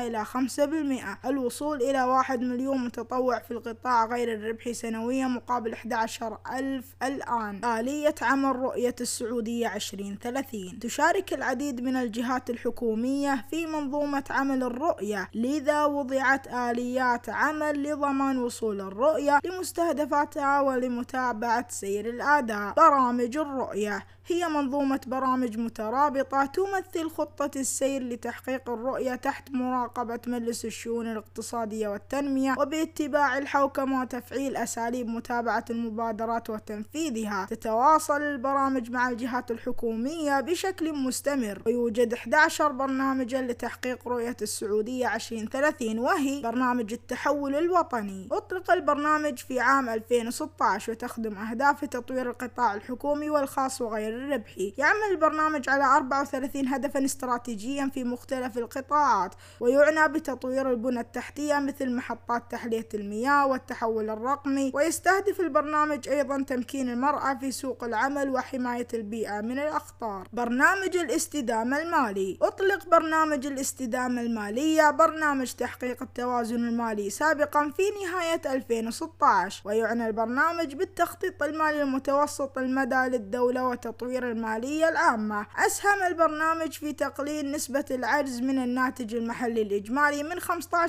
إلى 0.06 0.24
5% 0.24 1.27
الوصول 1.28 1.82
إلى 1.82 2.02
1 2.04 2.40
مليون 2.40 2.84
متطوع 2.84 3.38
في 3.38 3.50
القطاع 3.50 4.06
غير 4.06 4.34
الربحي 4.34 4.74
سنويا 4.74 5.26
مقابل 5.26 5.72
11 5.72 6.38
ألف 6.52 6.94
الآن. 7.02 7.64
آلية 7.64 8.14
عمل 8.22 8.56
رؤية 8.56 8.94
السعودية 9.00 9.74
2030 9.76 10.78
تشارك 10.78 11.32
العديد 11.34 11.80
من 11.80 11.96
الجهات 11.96 12.50
الحكومية 12.50 13.44
في 13.50 13.66
منظومة 13.66 14.24
عمل 14.30 14.62
الرؤية 14.62 15.28
لذا 15.34 15.84
وضعت 15.84 16.46
آليات 16.54 17.28
عمل 17.28 17.82
لضمان 17.82 18.38
وصول 18.38 18.80
الرؤية 18.80 19.38
لمستهدفاتها 19.44 20.60
ولمتابعة 20.60 21.66
سير 21.70 22.08
الأداء. 22.08 22.74
برامج 22.74 23.36
الرؤية 23.36 24.06
هي 24.26 24.48
منظومة 24.48 25.00
برامج 25.06 25.58
مترابطة 25.58 26.44
تمثل 26.46 27.10
خطة 27.10 27.50
السير 27.60 28.02
لتحقيق 28.02 28.70
الرؤية 28.70 29.14
تحت 29.14 29.50
مراقبة 29.50 30.20
مجلس 30.26 30.64
الشؤون 30.64 31.06
الاقتصادية 31.18 31.88
والتنمية 31.88 32.54
وباتباع 32.58 33.38
الحوكمة 33.38 34.00
وتفعيل 34.00 34.56
أساليب 34.56 35.06
متابعة 35.08 35.64
المبادرات 35.70 36.50
وتنفيذها 36.50 37.46
تتواصل 37.50 38.22
البرامج 38.22 38.90
مع 38.90 39.08
الجهات 39.08 39.50
الحكومية 39.50 40.40
بشكل 40.40 40.92
مستمر. 40.92 41.62
ويوجد 41.66 42.12
11 42.12 42.72
برنامجا 42.72 43.42
لتحقيق 43.42 44.08
رؤية 44.08 44.36
السعودية 44.42 45.14
2030 45.14 45.98
وهي 45.98 46.42
برنامج 46.42 46.92
التحول 46.92 47.54
الوطني. 47.54 48.28
أطلق 48.32 48.70
البرنامج 48.70 49.38
في 49.38 49.60
عام 49.60 49.88
2016 49.88 50.92
وتخدم 50.92 51.34
أهداف 51.34 51.84
تطوير 51.84 52.30
القطاع 52.30 52.74
الحكومي 52.74 53.30
والخاص 53.30 53.80
وغير 53.80 54.16
الربحي. 54.16 54.74
يعمل 54.78 55.10
البرنامج 55.10 55.68
على 55.68 55.84
34 55.84 56.68
هدفا 56.68 57.04
استراتيجيا 57.04 57.90
في 57.94 58.04
مختلف 58.04 58.58
القطاعات 58.58 59.34
ويعنى 59.60 60.12
بتطوير 60.12 60.70
البنى 60.70 61.00
التحتية 61.08 61.58
مثل 61.58 61.94
محطات 61.94 62.42
تحلية 62.50 62.88
المياه 62.94 63.46
والتحول 63.46 64.10
الرقمي 64.10 64.70
ويستهدف 64.74 65.40
البرنامج 65.40 66.08
أيضا 66.08 66.42
تمكين 66.42 66.88
المرأة 66.88 67.34
في 67.34 67.52
سوق 67.52 67.84
العمل 67.84 68.30
وحماية 68.30 68.86
البيئة 68.94 69.40
من 69.40 69.58
الأخطار. 69.58 70.28
برنامج 70.32 70.96
الاستدامة 70.96 71.78
المالي. 71.78 72.38
أطلق 72.42 72.86
برنامج 72.88 73.46
الاستدامة 73.46 74.20
المالية 74.20 74.90
برنامج 74.90 75.52
تحقيق 75.52 76.02
التوازن 76.02 76.68
المالي 76.68 77.10
سابقا 77.10 77.70
في 77.76 77.82
نهاية 78.04 78.40
2016 78.54 79.62
ويعنى 79.64 80.06
البرنامج 80.06 80.74
بالتخطيط 80.74 81.42
المالي 81.42 81.82
المتوسط 81.82 82.58
المدى 82.58 83.16
للدولة 83.16 83.68
وتطوير 83.68 84.30
المالية 84.30 84.88
العامة. 84.88 85.46
أسهم 85.66 86.02
البرنامج 86.06 86.72
في 86.72 86.92
تقليل 86.92 87.52
نسبة 87.52 87.84
العجز 87.90 88.40
من 88.40 88.58
الناتج 88.58 89.14
المحلي 89.14 89.62
الإجمالي 89.62 90.22
من 90.22 90.40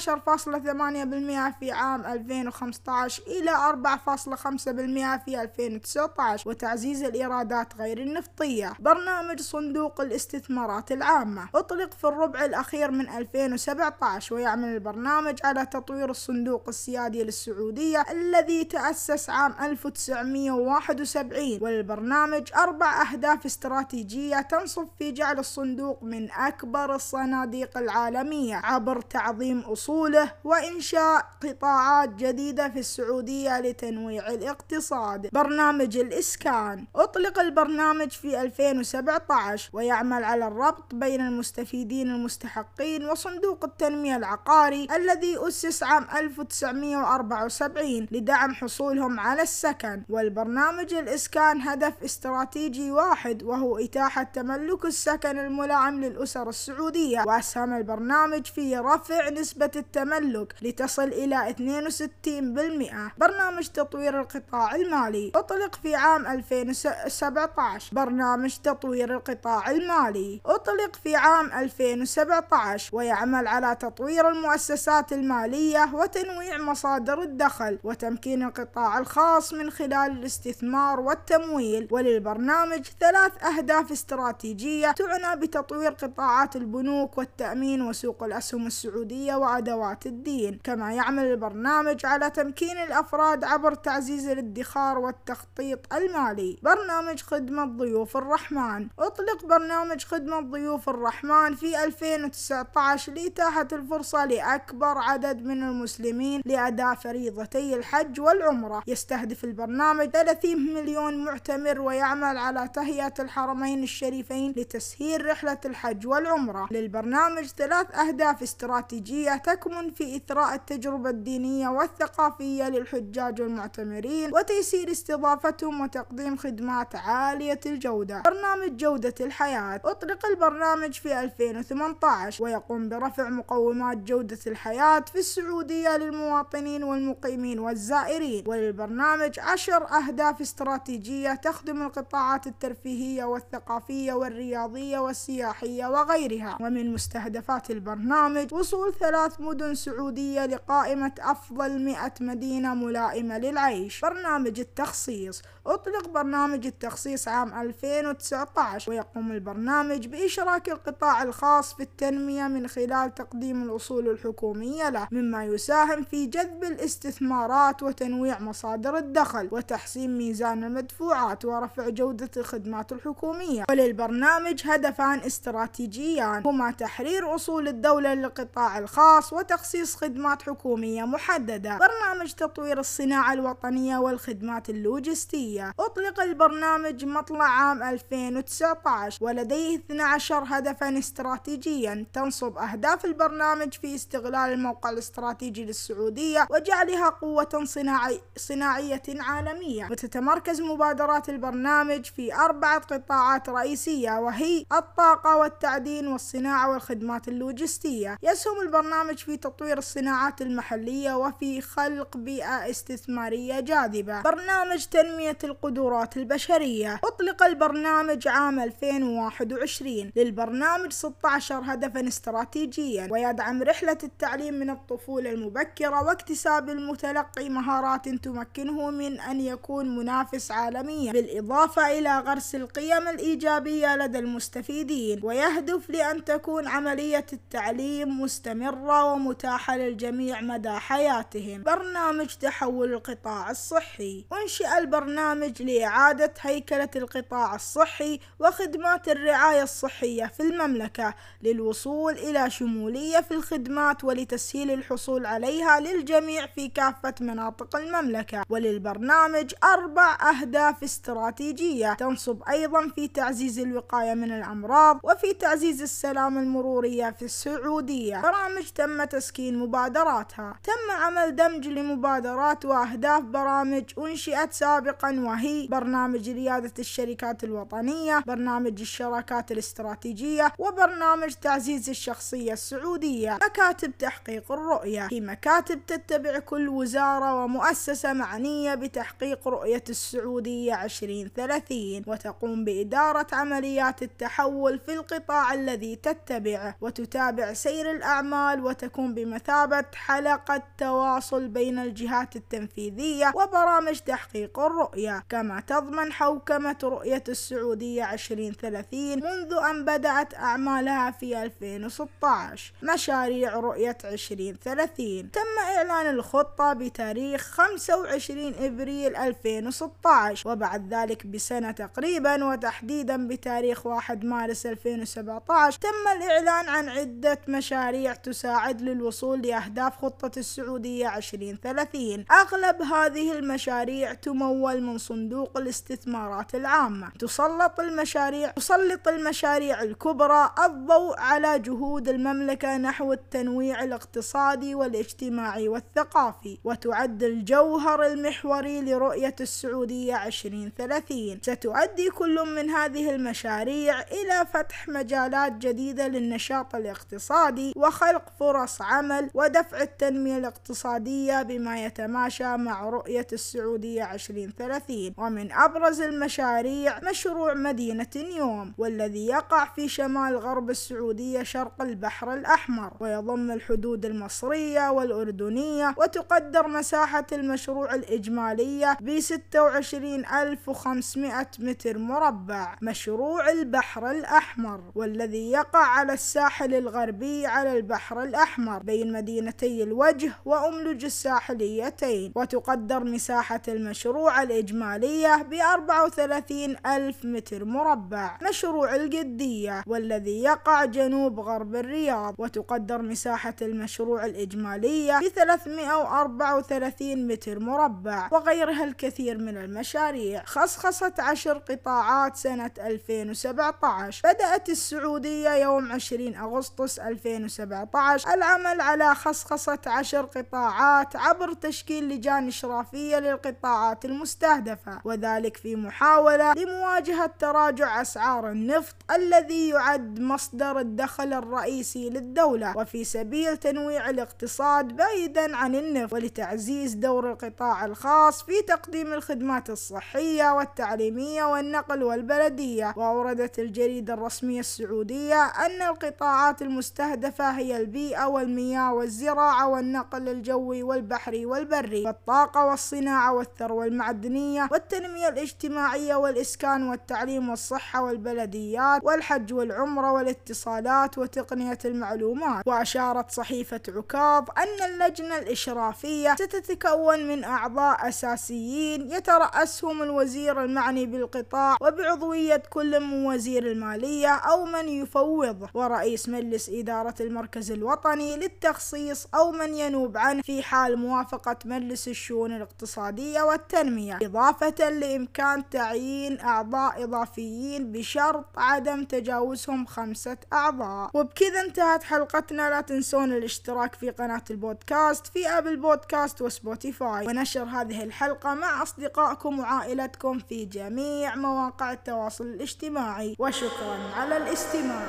15.8% 0.10 1.60
في 1.60 1.72
عام 1.72 2.06
2015 2.06 3.24
إلى 3.28 3.52
4.5% 3.52 5.26
في 5.26 5.42
2019 5.42 6.50
وتعزيز 6.50 7.04
الإيرادات 7.04 7.76
غير 7.76 7.98
النفطية. 7.98 8.74
برنامج 8.80 9.42
صندوق 9.42 10.02
الاستثمارات 10.02 10.92
العامة. 10.92 11.50
أطلق 11.56 11.94
في 11.94 12.04
الربع 12.08 12.46
الأخير 12.46 12.92
من 12.92 13.10
2017 13.10 14.36
ويعمل 14.36 14.68
البرنامج 14.68 15.40
على 15.44 15.66
تطوير 15.66 16.10
الصندوق 16.10 16.64
السيادي 16.68 17.24
للسعودية 17.24 18.06
الذي 18.12 18.64
تأسس 18.64 19.30
عام 19.30 19.56
1971 19.62 21.58
وللبرنامج 21.62 22.52
أربع 22.58 23.02
أهداف 23.02 23.46
استراتيجية 23.46 24.42
تنصب 24.42 24.88
في 25.00 25.12
جعل 25.12 25.40
الصندوق 25.40 26.04
من 26.04 26.32
أكبر 26.32 26.96
الصناديق 26.96 27.78
العالمية 27.78 28.56
عبر 28.56 29.02
تعظيم 29.02 29.60
أصوله 30.00 30.32
وإنشاء 30.44 31.26
قطاعات 31.44 32.10
جديدة 32.10 32.70
في 32.70 32.80
السعودية 32.80 33.60
لتنويع 33.60 34.28
الاقتصاد. 34.30 35.30
برنامج 35.34 35.98
الإسكان. 35.98 36.86
أطلق 36.96 37.40
البرنامج 37.40 38.12
في 38.12 38.42
2017 38.42 39.70
ويعمل 39.74 40.24
على 40.24 40.48
الربط 40.48 40.96
بين 40.96 41.22
المستفيدين 41.22 42.10
المستحقين 42.10 43.06
وصندوق 43.10 43.66
التنمية 43.66 44.16
العقاري 44.16 44.88
الذي 44.96 45.48
أسس 45.48 45.84
عام 45.84 46.08
1974 46.18 48.08
لدعم 48.12 48.54
حصولهم 48.54 49.20
على 49.20 49.42
السكن. 49.42 50.04
والبرنامج 50.10 50.94
الإسكان 50.94 51.62
هدف 51.62 51.94
استراتيجي 52.06 52.92
واحد 52.92 53.44
وهو 53.44 53.78
إتاحة 53.78 54.24
تملك 54.24 54.86
السكن 54.86 55.40
الملائم 55.40 56.02
للأسر 56.04 56.50
السعودية. 56.50 57.24
وأسهم 57.28 57.74
البرنامج 57.74 58.46
في 58.46 58.78
رفع 58.78 59.30
نسبة 59.30 59.72
التملك 59.90 60.54
لتصل 60.62 61.08
إلى 61.08 61.50
62% 61.50 63.12
برنامج 63.18 63.68
تطوير 63.68 64.22
القطاع 64.22 64.76
المالي. 64.76 65.32
أطلق 65.36 65.76
في 65.76 65.96
عام 65.96 66.28
2017 66.28 67.96
برنامج 67.96 68.58
تطوير 68.64 69.16
القطاع 69.16 69.72
المالي. 69.72 70.42
أطلق 70.46 70.96
في 71.04 71.16
عام 71.16 71.52
2017 71.54 72.96
ويعمل 72.96 73.48
على 73.48 73.76
تطوير 73.76 74.30
المؤسسات 74.30 75.14
المالية 75.14 75.90
وتنويع 75.94 76.58
مصادر 76.58 77.22
الدخل 77.22 77.80
وتمكين 77.84 78.44
القطاع 78.44 78.98
الخاص 78.98 79.54
من 79.54 79.70
خلال 79.70 80.12
الاستثمار 80.12 81.00
والتمويل. 81.00 81.88
وللبرنامج 81.92 82.88
ثلاث 83.00 83.44
أهداف 83.44 83.92
استراتيجية 83.92 84.92
تعنى 84.92 85.40
بتطوير 85.42 85.92
قطاعات 85.92 86.56
البنوك 86.56 87.18
والتأمين 87.18 87.82
وسوق 87.82 88.24
الأسهم 88.24 88.68
السعودية 88.68 89.36
وأدوات 89.36 89.79
الدين 90.06 90.60
كما 90.64 90.94
يعمل 90.94 91.24
البرنامج 91.24 92.06
على 92.06 92.30
تمكين 92.30 92.78
الأفراد 92.78 93.44
عبر 93.44 93.74
تعزيز 93.74 94.28
الادخار 94.28 95.00
والتخطيط 95.00 95.94
المالي. 95.94 96.60
برنامج 96.64 97.22
خدمة 97.22 97.66
ضيوف 97.66 98.18
الرحمن. 98.18 98.88
أطلق 99.00 99.46
برنامج 99.46 100.04
خدمة 100.06 100.40
ضيوف 100.40 100.90
الرحمن 100.90 101.56
في 101.56 101.84
2019 101.84 103.14
لإتاحة 103.14 103.68
الفرصة 103.74 104.26
لأكبر 104.26 104.98
عدد 104.98 105.46
من 105.46 105.64
المسلمين 105.64 106.42
لأداء 106.46 106.96
فريضتي 106.96 107.76
الحج 107.76 108.22
والعمرة. 108.22 108.84
يستهدف 108.88 109.44
البرنامج 109.44 110.10
30 110.10 110.74
مليون 110.74 111.26
معتمر 111.26 111.82
ويعمل 111.82 112.38
على 112.38 112.68
تهيئة 112.68 113.14
الحرمين 113.20 113.84
الشريفين 113.84 114.54
لتسهيل 114.58 115.26
رحلة 115.26 115.58
الحج 115.66 116.08
والعمرة. 116.08 116.68
للبرنامج 116.72 117.46
ثلاث 117.46 117.96
أهداف 117.96 118.44
استراتيجية 118.44 119.36
تكمن 119.60 119.92
في 119.92 120.16
إثراء 120.16 120.56
التجربة 120.56 121.10
الدينية 121.10 121.68
والثقافية 121.68 122.70
للحجاج 122.70 123.42
والمعتمرين 123.42 124.32
وتيسير 124.34 124.92
استضافتهم 124.92 125.82
وتقديم 125.82 126.38
خدمات 126.38 126.96
عالية 126.96 127.60
الجودة. 127.66 128.22
برنامج 128.22 128.78
جودة 128.78 129.14
الحياة. 129.22 129.82
أطلق 129.86 130.26
البرنامج 130.26 130.94
في 130.94 131.20
2018 131.20 132.44
ويقوم 132.44 132.90
برفع 132.90 133.30
مقومات 133.30 133.98
جودة 133.98 134.40
الحياة 134.48 135.00
في 135.00 135.20
السعودية 135.20 135.98
للمواطنين 135.98 136.84
والمقيمين 136.84 137.60
والزائرين. 137.60 138.44
وللبرنامج 138.48 139.40
عشر 139.40 139.88
أهداف 139.98 140.42
استراتيجية 140.42 141.34
تخدم 141.34 141.82
القطاعات 141.82 142.48
الترفيهية 142.48 143.24
والثقافية 143.24 144.14
والرياضية 144.14 145.00
والسياحية 145.00 145.86
وغيرها. 145.86 146.58
ومن 146.62 146.94
مستهدفات 146.94 147.72
البرنامج 147.72 148.54
وصول 148.54 148.94
ثلاث 148.94 149.42
مدن 149.50 149.76
سعودية 149.76 150.46
لقائمة 150.46 151.12
أفضل 151.20 151.80
مئة 151.80 152.14
مدينة 152.22 152.74
ملائمة 152.74 153.38
للعيش. 153.38 154.02
برنامج 154.02 154.60
التخصيص. 154.60 155.42
أطلق 155.66 156.10
برنامج 156.10 156.66
التخصيص 156.66 157.28
عام 157.28 157.62
2019 157.62 158.92
ويقوم 158.92 159.32
البرنامج 159.32 160.08
بإشراك 160.08 160.70
القطاع 160.70 161.24
الخاص 161.24 161.74
في 161.74 161.84
التنمية 161.84 162.48
من 162.48 162.68
خلال 162.68 163.16
تقديم 163.16 163.64
الأصول 163.64 164.10
الحكومية 164.10 164.90
له 164.90 165.08
مما 165.12 165.46
يساهم 165.46 166.04
في 166.04 166.26
جذب 166.26 166.64
الاستثمارات 166.64 167.84
وتنويع 167.84 168.40
مصادر 168.40 168.98
الدخل 168.98 169.50
وتحسين 169.52 170.18
ميزان 170.18 170.64
المدفوعات 170.64 171.46
ورفع 171.46 171.90
جودة 171.90 172.32
الخدمات 172.38 172.92
الحكومية. 172.92 173.64
وللبرنامج 173.70 174.62
هدفان 174.66 175.20
استراتيجيان. 175.20 176.44
هما 176.46 176.72
تحرير 176.72 177.36
أصول 177.36 177.68
الدولة 177.68 178.14
للقطاع 178.14 178.78
الخاص 178.78 179.34
وتخصيص 179.40 179.96
خدمات 179.96 180.42
حكومية 180.42 181.04
محددة. 181.04 181.78
برنامج 181.78 182.32
تطوير 182.32 182.80
الصناعة 182.80 183.34
الوطنية 183.34 183.98
والخدمات 183.98 184.70
اللوجستية. 184.70 185.74
أطلق 185.80 186.20
البرنامج 186.20 187.06
مطلع 187.06 187.46
عام 187.46 187.84
2019 187.84 189.18
ولديه 189.22 189.78
12 189.78 190.44
هدفا 190.48 191.00
استراتيجيا. 191.00 192.06
تنصب 192.14 192.58
أهداف 192.58 193.06
البرنامج 193.06 193.74
في 193.74 193.96
استغلال 193.96 194.36
الموقع 194.54 194.90
الاستراتيجي 194.90 195.66
للسعودية 195.66 196.48
وجعلها 196.50 197.10
قوة 197.10 197.62
صناعي 197.64 198.22
صناعية 198.38 199.04
عالمية. 199.08 199.88
وتتمركز 199.92 200.62
مبادرات 200.62 201.30
البرنامج 201.30 202.06
في 202.06 202.36
أربعة 202.36 202.80
قطاعات 202.80 203.50
رئيسية 203.50 204.12
وهي 204.12 204.66
الطاقة 204.72 205.38
والتعدين 205.38 206.08
والصناعة 206.08 206.72
والخدمات 206.72 207.28
اللوجستية. 207.28 208.18
يسهم 208.24 208.62
البرنامج 208.62 209.18
في 209.18 209.29
تطوير 209.38 209.78
الصناعات 209.78 210.42
المحلية 210.42 211.14
وفي 211.14 211.62
خلق 211.62 212.18
بيئة 212.18 212.70
استثمارية 212.70 213.60
جاذبة. 213.60 214.22
برنامج 214.22 214.86
تنمية 214.86 215.38
القدرات 215.44 216.18
البشرية. 216.18 217.00
أطلق 217.04 217.44
البرنامج 217.44 218.28
عام 218.28 218.60
2021 218.60 220.12
للبرنامج 220.16 220.92
16 220.92 221.62
هدفا 221.66 222.08
استراتيجيا 222.08 223.08
ويدعم 223.12 223.64
رحلة 223.64 223.98
التعليم 224.04 224.54
من 224.54 224.70
الطفولة 224.70 225.32
المبكرة 225.32 226.04
واكتساب 226.04 226.70
المتلقي 226.70 227.50
مهارات 227.50 228.10
تمكنه 228.10 228.90
من 228.92 229.20
أن 229.20 229.42
يكون 229.42 229.98
منافس 229.98 230.52
عالميا 230.52 231.12
بالإضافة 231.12 232.00
إلى 232.00 232.20
غرس 232.20 232.56
القيم 232.56 233.08
الإيجابية 233.08 233.96
لدى 233.96 234.20
المستفيدين 234.20 235.20
ويهدف 235.24 235.90
لأن 235.90 236.26
تكون 236.26 236.68
عملية 236.68 237.26
التعليم 237.34 238.22
مستمرة 238.22 239.14
ومتاحة 239.20 239.78
للجميع 239.78 240.42
مدى 240.42 240.70
حياتهم. 240.70 241.64
برنامج 241.64 242.28
تحول 242.28 242.94
القطاع 242.94 243.52
الصحي. 243.52 244.26
أنشئ 244.42 244.78
البرنامج 244.78 245.62
لإعادة 245.62 246.34
هيكلة 246.42 246.90
القطاع 246.96 247.56
الصحي 247.56 248.20
وخدمات 248.40 249.08
الرعاية 249.10 249.64
الصحية 249.64 250.26
في 250.26 250.44
المملكة 250.44 251.14
للوصول 251.44 252.14
إلى 252.14 252.50
شمولية 252.50 253.20
في 253.20 253.34
الخدمات 253.34 254.04
ولتسهيل 254.04 254.72
الحصول 254.72 255.26
عليها 255.26 255.80
للجميع 255.80 256.46
في 256.46 256.68
كافة 256.68 257.14
مناطق 257.22 257.76
المملكة. 257.76 258.44
وللبرنامج 258.50 259.54
أربع 259.64 260.18
أهداف 260.30 260.84
استراتيجية 260.84 261.94
تنصب 261.94 262.44
أيضا 262.50 262.88
في 262.96 263.08
تعزيز 263.08 263.60
الوقاية 263.60 264.14
من 264.14 264.32
الأمراض 264.32 265.00
وفي 265.04 265.34
تعزيز 265.34 265.82
السلامة 265.82 266.42
المرورية 266.42 267.12
في 267.12 267.26
السعودية. 267.26 268.22
برامج 268.22 268.70
تم 268.76 269.04
تسكين 269.12 269.60
مبادراتها. 269.60 270.60
تم 270.64 270.96
عمل 270.96 271.36
دمج 271.36 271.68
لمبادرات 271.68 272.66
وأهداف 272.66 273.22
برامج 273.24 273.84
أنشئت 273.98 274.54
سابقا 274.54 275.20
وهي 275.20 275.68
برنامج 275.68 276.30
ريادة 276.30 276.74
الشركات 276.80 277.44
الوطنية 277.44 278.24
برنامج 278.28 278.80
الشراكات 278.82 279.52
الاستراتيجية 279.52 280.54
وبرنامج 280.60 281.34
تعزيز 281.34 281.90
الشخصية 281.90 282.54
السعودية. 282.54 283.40
مكاتب 283.44 283.98
تحقيق 283.98 284.52
الرؤية. 284.52 285.08
هي 285.12 285.22
مكاتب 285.22 285.86
تتبع 285.86 286.40
كل 286.40 286.70
وزارة 286.70 287.44
ومؤسسة 287.44 288.14
معنية 288.14 288.76
بتحقيق 288.76 289.48
رؤية 289.48 289.84
السعودية 289.90 290.84
2030 290.84 292.04
وتقوم 292.08 292.66
بإدارة 292.66 293.28
عمليات 293.34 294.04
التحول 294.04 294.80
في 294.80 294.94
القطاع 294.94 295.54
الذي 295.54 295.96
تتبعه 295.96 296.76
وتتابع 296.82 297.54
سير 297.54 297.92
الأعمال 297.92 298.64
وتكون 298.66 298.99
بمثابة 299.08 299.86
حلقة 299.96 300.64
تواصل 300.78 301.48
بين 301.48 301.80
الجهات 301.80 302.36
التنفيذية 302.36 303.32
وبرامج 303.36 304.00
تحقيق 304.00 304.60
الرؤية. 304.60 305.24
كما 305.30 305.60
تضمن 305.68 306.12
حوكمة 306.14 306.76
رؤية 306.84 307.24
السعودية 307.30 308.14
2030 308.14 309.00
منذ 309.24 309.54
أن 309.70 309.86
بدأت 309.86 310.34
أعمالها 310.34 311.12
في 311.12 311.44
2016 311.44 312.74
مشاريع 312.94 313.54
رؤية 313.60 313.98
2030 314.06 315.32
تم 315.32 315.42
إعلان 315.78 316.16
الخطة 316.16 316.74
بتاريخ 316.74 317.42
25 317.42 318.54
إبريل 318.60 319.16
2016 319.16 320.50
وبعد 320.50 320.94
ذلك 320.94 321.28
بسنة 321.28 321.72
تقريبا 321.72 322.46
وتحديدا 322.46 323.28
بتاريخ 323.28 323.86
1 323.86 324.26
مارس 324.26 324.66
2017 324.66 325.80
تم 325.80 326.22
الإعلان 326.22 326.70
عن 326.70 326.90
عدة 326.90 327.40
مشاريع 327.48 328.14
تساعد 328.14 328.82
للوصول 328.90 329.42
لأهداف 329.42 329.98
خطة 329.98 330.40
السعودية 330.40 331.18
2030 331.18 332.26
أغلب 332.32 332.82
هذه 332.82 333.32
المشاريع 333.32 334.14
تمول 334.14 334.82
من 334.82 334.98
صندوق 334.98 335.58
الاستثمارات 335.58 336.56
العامة. 336.56 337.10
تسلط 337.20 337.80
المشاريع 337.80 338.52
تسلط 338.52 339.08
المشاريع 339.08 339.82
الكبرى 339.84 340.50
الضوء 340.66 341.20
على 341.20 341.60
جهود 341.60 342.10
المملكة 342.10 342.78
نحو 342.78 343.14
التنويع 343.14 343.84
الاقتصادي 343.84 344.76
والاجتماعي 344.76 345.68
والثقافي. 345.68 346.58
وتعد 346.64 347.24
الجوهر 347.24 348.06
المحوري 348.06 348.82
لرؤية 348.82 349.36
السعودية 349.42 350.28
2030 350.28 351.40
ستؤدي 351.42 352.10
كل 352.10 352.56
من 352.56 352.70
هذه 352.70 353.16
المشاريع 353.16 354.02
إلى 354.02 354.46
فتح 354.54 354.88
مجالات 354.88 355.52
جديدة 355.52 356.08
للنشاط 356.08 356.76
الاقتصادي 356.76 357.74
وخلق 357.76 358.24
فرص 358.40 358.79
عمل 358.82 359.30
ودفع 359.34 359.82
التنمية 359.82 360.38
الاقتصادية 360.38 361.42
بما 361.42 361.86
يتماشى 361.86 362.58
مع 362.58 362.90
رؤية 362.90 363.28
السعودية 363.34 364.14
2030 364.14 365.14
ومن 365.18 365.52
أبرز 365.52 366.02
المشاريع 366.02 367.00
مشروع 367.10 367.54
مدينة 367.54 368.08
يوم 368.16 368.74
والذي 368.78 369.26
يقع 369.26 369.66
في 369.66 369.88
شمال 369.88 370.38
غرب 370.38 370.70
السعودية 370.70 371.44
شرق 371.44 371.82
البحر 371.82 372.34
الأحمر. 372.34 372.94
ويضم 373.00 373.52
الحدود 373.52 374.06
المصرية 374.06 374.90
والأردنية 374.92 375.96
وتقدر 375.98 376.68
مساحة 376.68 377.26
المشروع 377.32 377.96
الإجمالية 377.96 378.98
ب 379.02 379.20
26500 379.20 381.48
متر 381.60 381.98
مربع. 381.98 382.76
مشروع 382.82 383.50
البحر 383.50 384.12
الأحمر 384.12 384.82
والذي 384.96 385.52
يقع 385.52 385.80
على 385.86 386.14
الساحل 386.14 386.74
الغربي 386.74 387.46
على 387.46 387.78
البحر 387.78 388.24
الأحمر 388.60 388.84
بين 388.84 389.14
مدينتي 389.14 389.84
الوجه 389.84 390.32
وأملج 390.46 391.06
الساحليتين 391.06 392.32
وتقدر 392.36 393.04
مساحة 393.04 393.62
المشروع 393.68 394.44
الإجمالية 394.44 395.36
ب 395.44 395.54
34 395.54 396.76
ألف 396.86 397.26
متر 397.26 397.66
مربع. 397.66 398.38
مشروع 398.50 398.96
القدية 398.96 399.84
والذي 399.88 400.44
يقع 400.44 400.86
جنوب 400.86 401.40
غرب 401.40 401.76
الرياض 401.76 402.36
وتقدر 402.38 403.02
مساحة 403.02 403.56
المشروع 403.62 404.26
الإجمالية 404.26 405.20
ب 405.20 405.28
334 405.28 407.28
متر 407.28 407.60
مربع 407.60 408.30
وغيرها 408.32 408.84
الكثير 408.84 409.38
من 409.38 409.58
المشاريع. 409.58 410.44
خصخصت 410.46 411.20
عشر 411.20 411.58
قطاعات 411.58 412.36
سنة 412.36 412.72
2017 412.80 414.22
بدأت 414.30 414.70
السعودية 414.70 415.50
يوم 415.50 415.92
20 415.92 416.36
أغسطس 416.36 417.00
2017 417.00 418.34
العمل 418.34 418.49
العمل 418.56 418.82
على 418.82 419.16
خصخصة 419.16 419.80
عشر 419.88 420.22
قطاعات 420.22 421.16
عبر 421.16 421.54
تشكيل 421.54 422.10
لجان 422.10 422.48
إشرافية 422.48 423.20
للقطاعات 423.20 424.06
المستهدفة 424.06 425.02
وذلك 425.06 425.58
في 425.58 425.76
محاولة 425.76 426.54
لمواجهة 426.54 427.32
تراجع 427.40 428.02
أسعار 428.02 428.52
النفط 428.52 428.96
الذي 429.12 429.70
يعد 429.70 430.20
مصدر 430.20 430.80
الدخل 430.80 431.34
الرئيسي 431.34 432.10
للدولة 432.10 432.78
وفي 432.78 433.04
سبيل 433.04 433.58
تنويع 433.58 434.10
الاقتصاد 434.10 434.96
بعيدا 434.96 435.56
عن 435.56 435.76
النفط 435.76 436.14
ولتعزيز 436.14 436.94
دور 436.94 437.32
القطاع 437.32 437.86
الخاص 437.86 438.44
في 438.44 438.62
تقديم 438.68 439.14
الخدمات 439.14 439.70
الصحية 439.70 440.54
والتعليمية 440.54 441.44
والنقل 441.44 442.04
والبلدية. 442.04 442.94
وأوردت 442.98 443.60
الجريدة 443.60 444.14
الرسمية 444.14 444.60
السعودية 444.60 445.46
أن 445.46 445.82
القطاعات 445.82 446.62
المستهدفة 446.62 447.52
هي 447.52 447.78
البيئة 447.78 448.39
والمياه 448.40 448.94
والزراعة 448.94 449.68
والنقل 449.68 450.30
الجوي 450.30 450.84
والبحري 450.84 451.46
والبري 451.46 452.04
والطاقة 452.06 452.66
والصناعة 452.66 453.34
والثروة 453.34 453.86
المعدنية 453.86 454.68
والتنمية 454.72 455.28
الاجتماعية 455.30 456.16
والإسكان 456.16 456.90
والتعليم 456.90 457.50
والصحة 457.50 458.04
والبلديات 458.04 459.04
والحج 459.04 459.54
والعمرة 459.54 460.12
والاتصالات 460.12 461.18
وتقنية 461.18 461.78
المعلومات. 461.86 462.68
وأشارت 462.68 463.32
صحيفة 463.32 463.82
عكاظ 463.90 464.44
أن 464.58 464.92
اللجنة 464.92 465.38
الإشرافية 465.38 466.36
ستتكون 466.36 467.28
من 467.28 467.44
أعضاء 467.44 468.10
أساسيين 468.10 469.12
يترأسهم 469.12 470.04
الوزير 470.04 470.64
المعني 470.64 471.06
بالقطاع 471.06 471.78
وبعضوية 471.82 472.64
كل 472.70 473.00
من 473.00 473.26
وزير 473.26 473.72
المالية 473.72 474.30
أو 474.36 474.66
من 474.66 474.88
يفوضه. 474.90 475.70
ورئيس 475.74 476.30
مجلس 476.30 476.70
إدارة 476.70 477.16
المركز 477.20 477.72
الوطني 477.72 478.29
للتخصيص 478.38 479.28
أو 479.36 479.52
من 479.52 479.76
ينوب 479.76 480.18
عنه 480.18 480.42
في 480.42 480.64
حال 480.64 480.98
موافقة 480.98 481.58
مجلس 481.66 482.08
الشؤون 482.08 482.56
الاقتصادية 482.56 483.42
والتنمية 483.42 484.20
إضافة 484.22 484.90
لإمكان 484.90 485.70
تعيين 485.70 486.40
أعضاء 486.40 487.04
إضافيين 487.04 487.92
بشرط 487.92 488.46
عدم 488.58 489.04
تجاوزهم 489.04 489.86
خمسة 489.86 490.38
أعضاء. 490.54 491.10
وبكذا 491.14 491.62
انتهت 491.62 492.04
حلقتنا. 492.04 492.70
لا 492.70 492.82
تنسون 492.82 493.34
الاشتراك 493.34 493.96
في 493.96 494.10
قناة 494.10 494.44
البودكاست 494.50 495.28
في 495.28 495.48
أبل 495.48 495.78
بودكاست 495.78 496.42
وسبوتيفاي. 496.42 497.28
ونشر 497.28 497.64
هذه 497.64 498.04
الحلقة 498.04 498.54
مع 498.54 498.84
أصدقائكم 498.84 499.60
وعائلتكم 499.60 500.40
في 500.40 500.66
جميع 500.66 501.36
مواقع 501.36 501.92
التواصل 501.92 502.44
الاجتماعي. 502.44 503.36
وشكرا 503.40 503.98
على 504.16 504.38
الاستماع. 504.38 505.08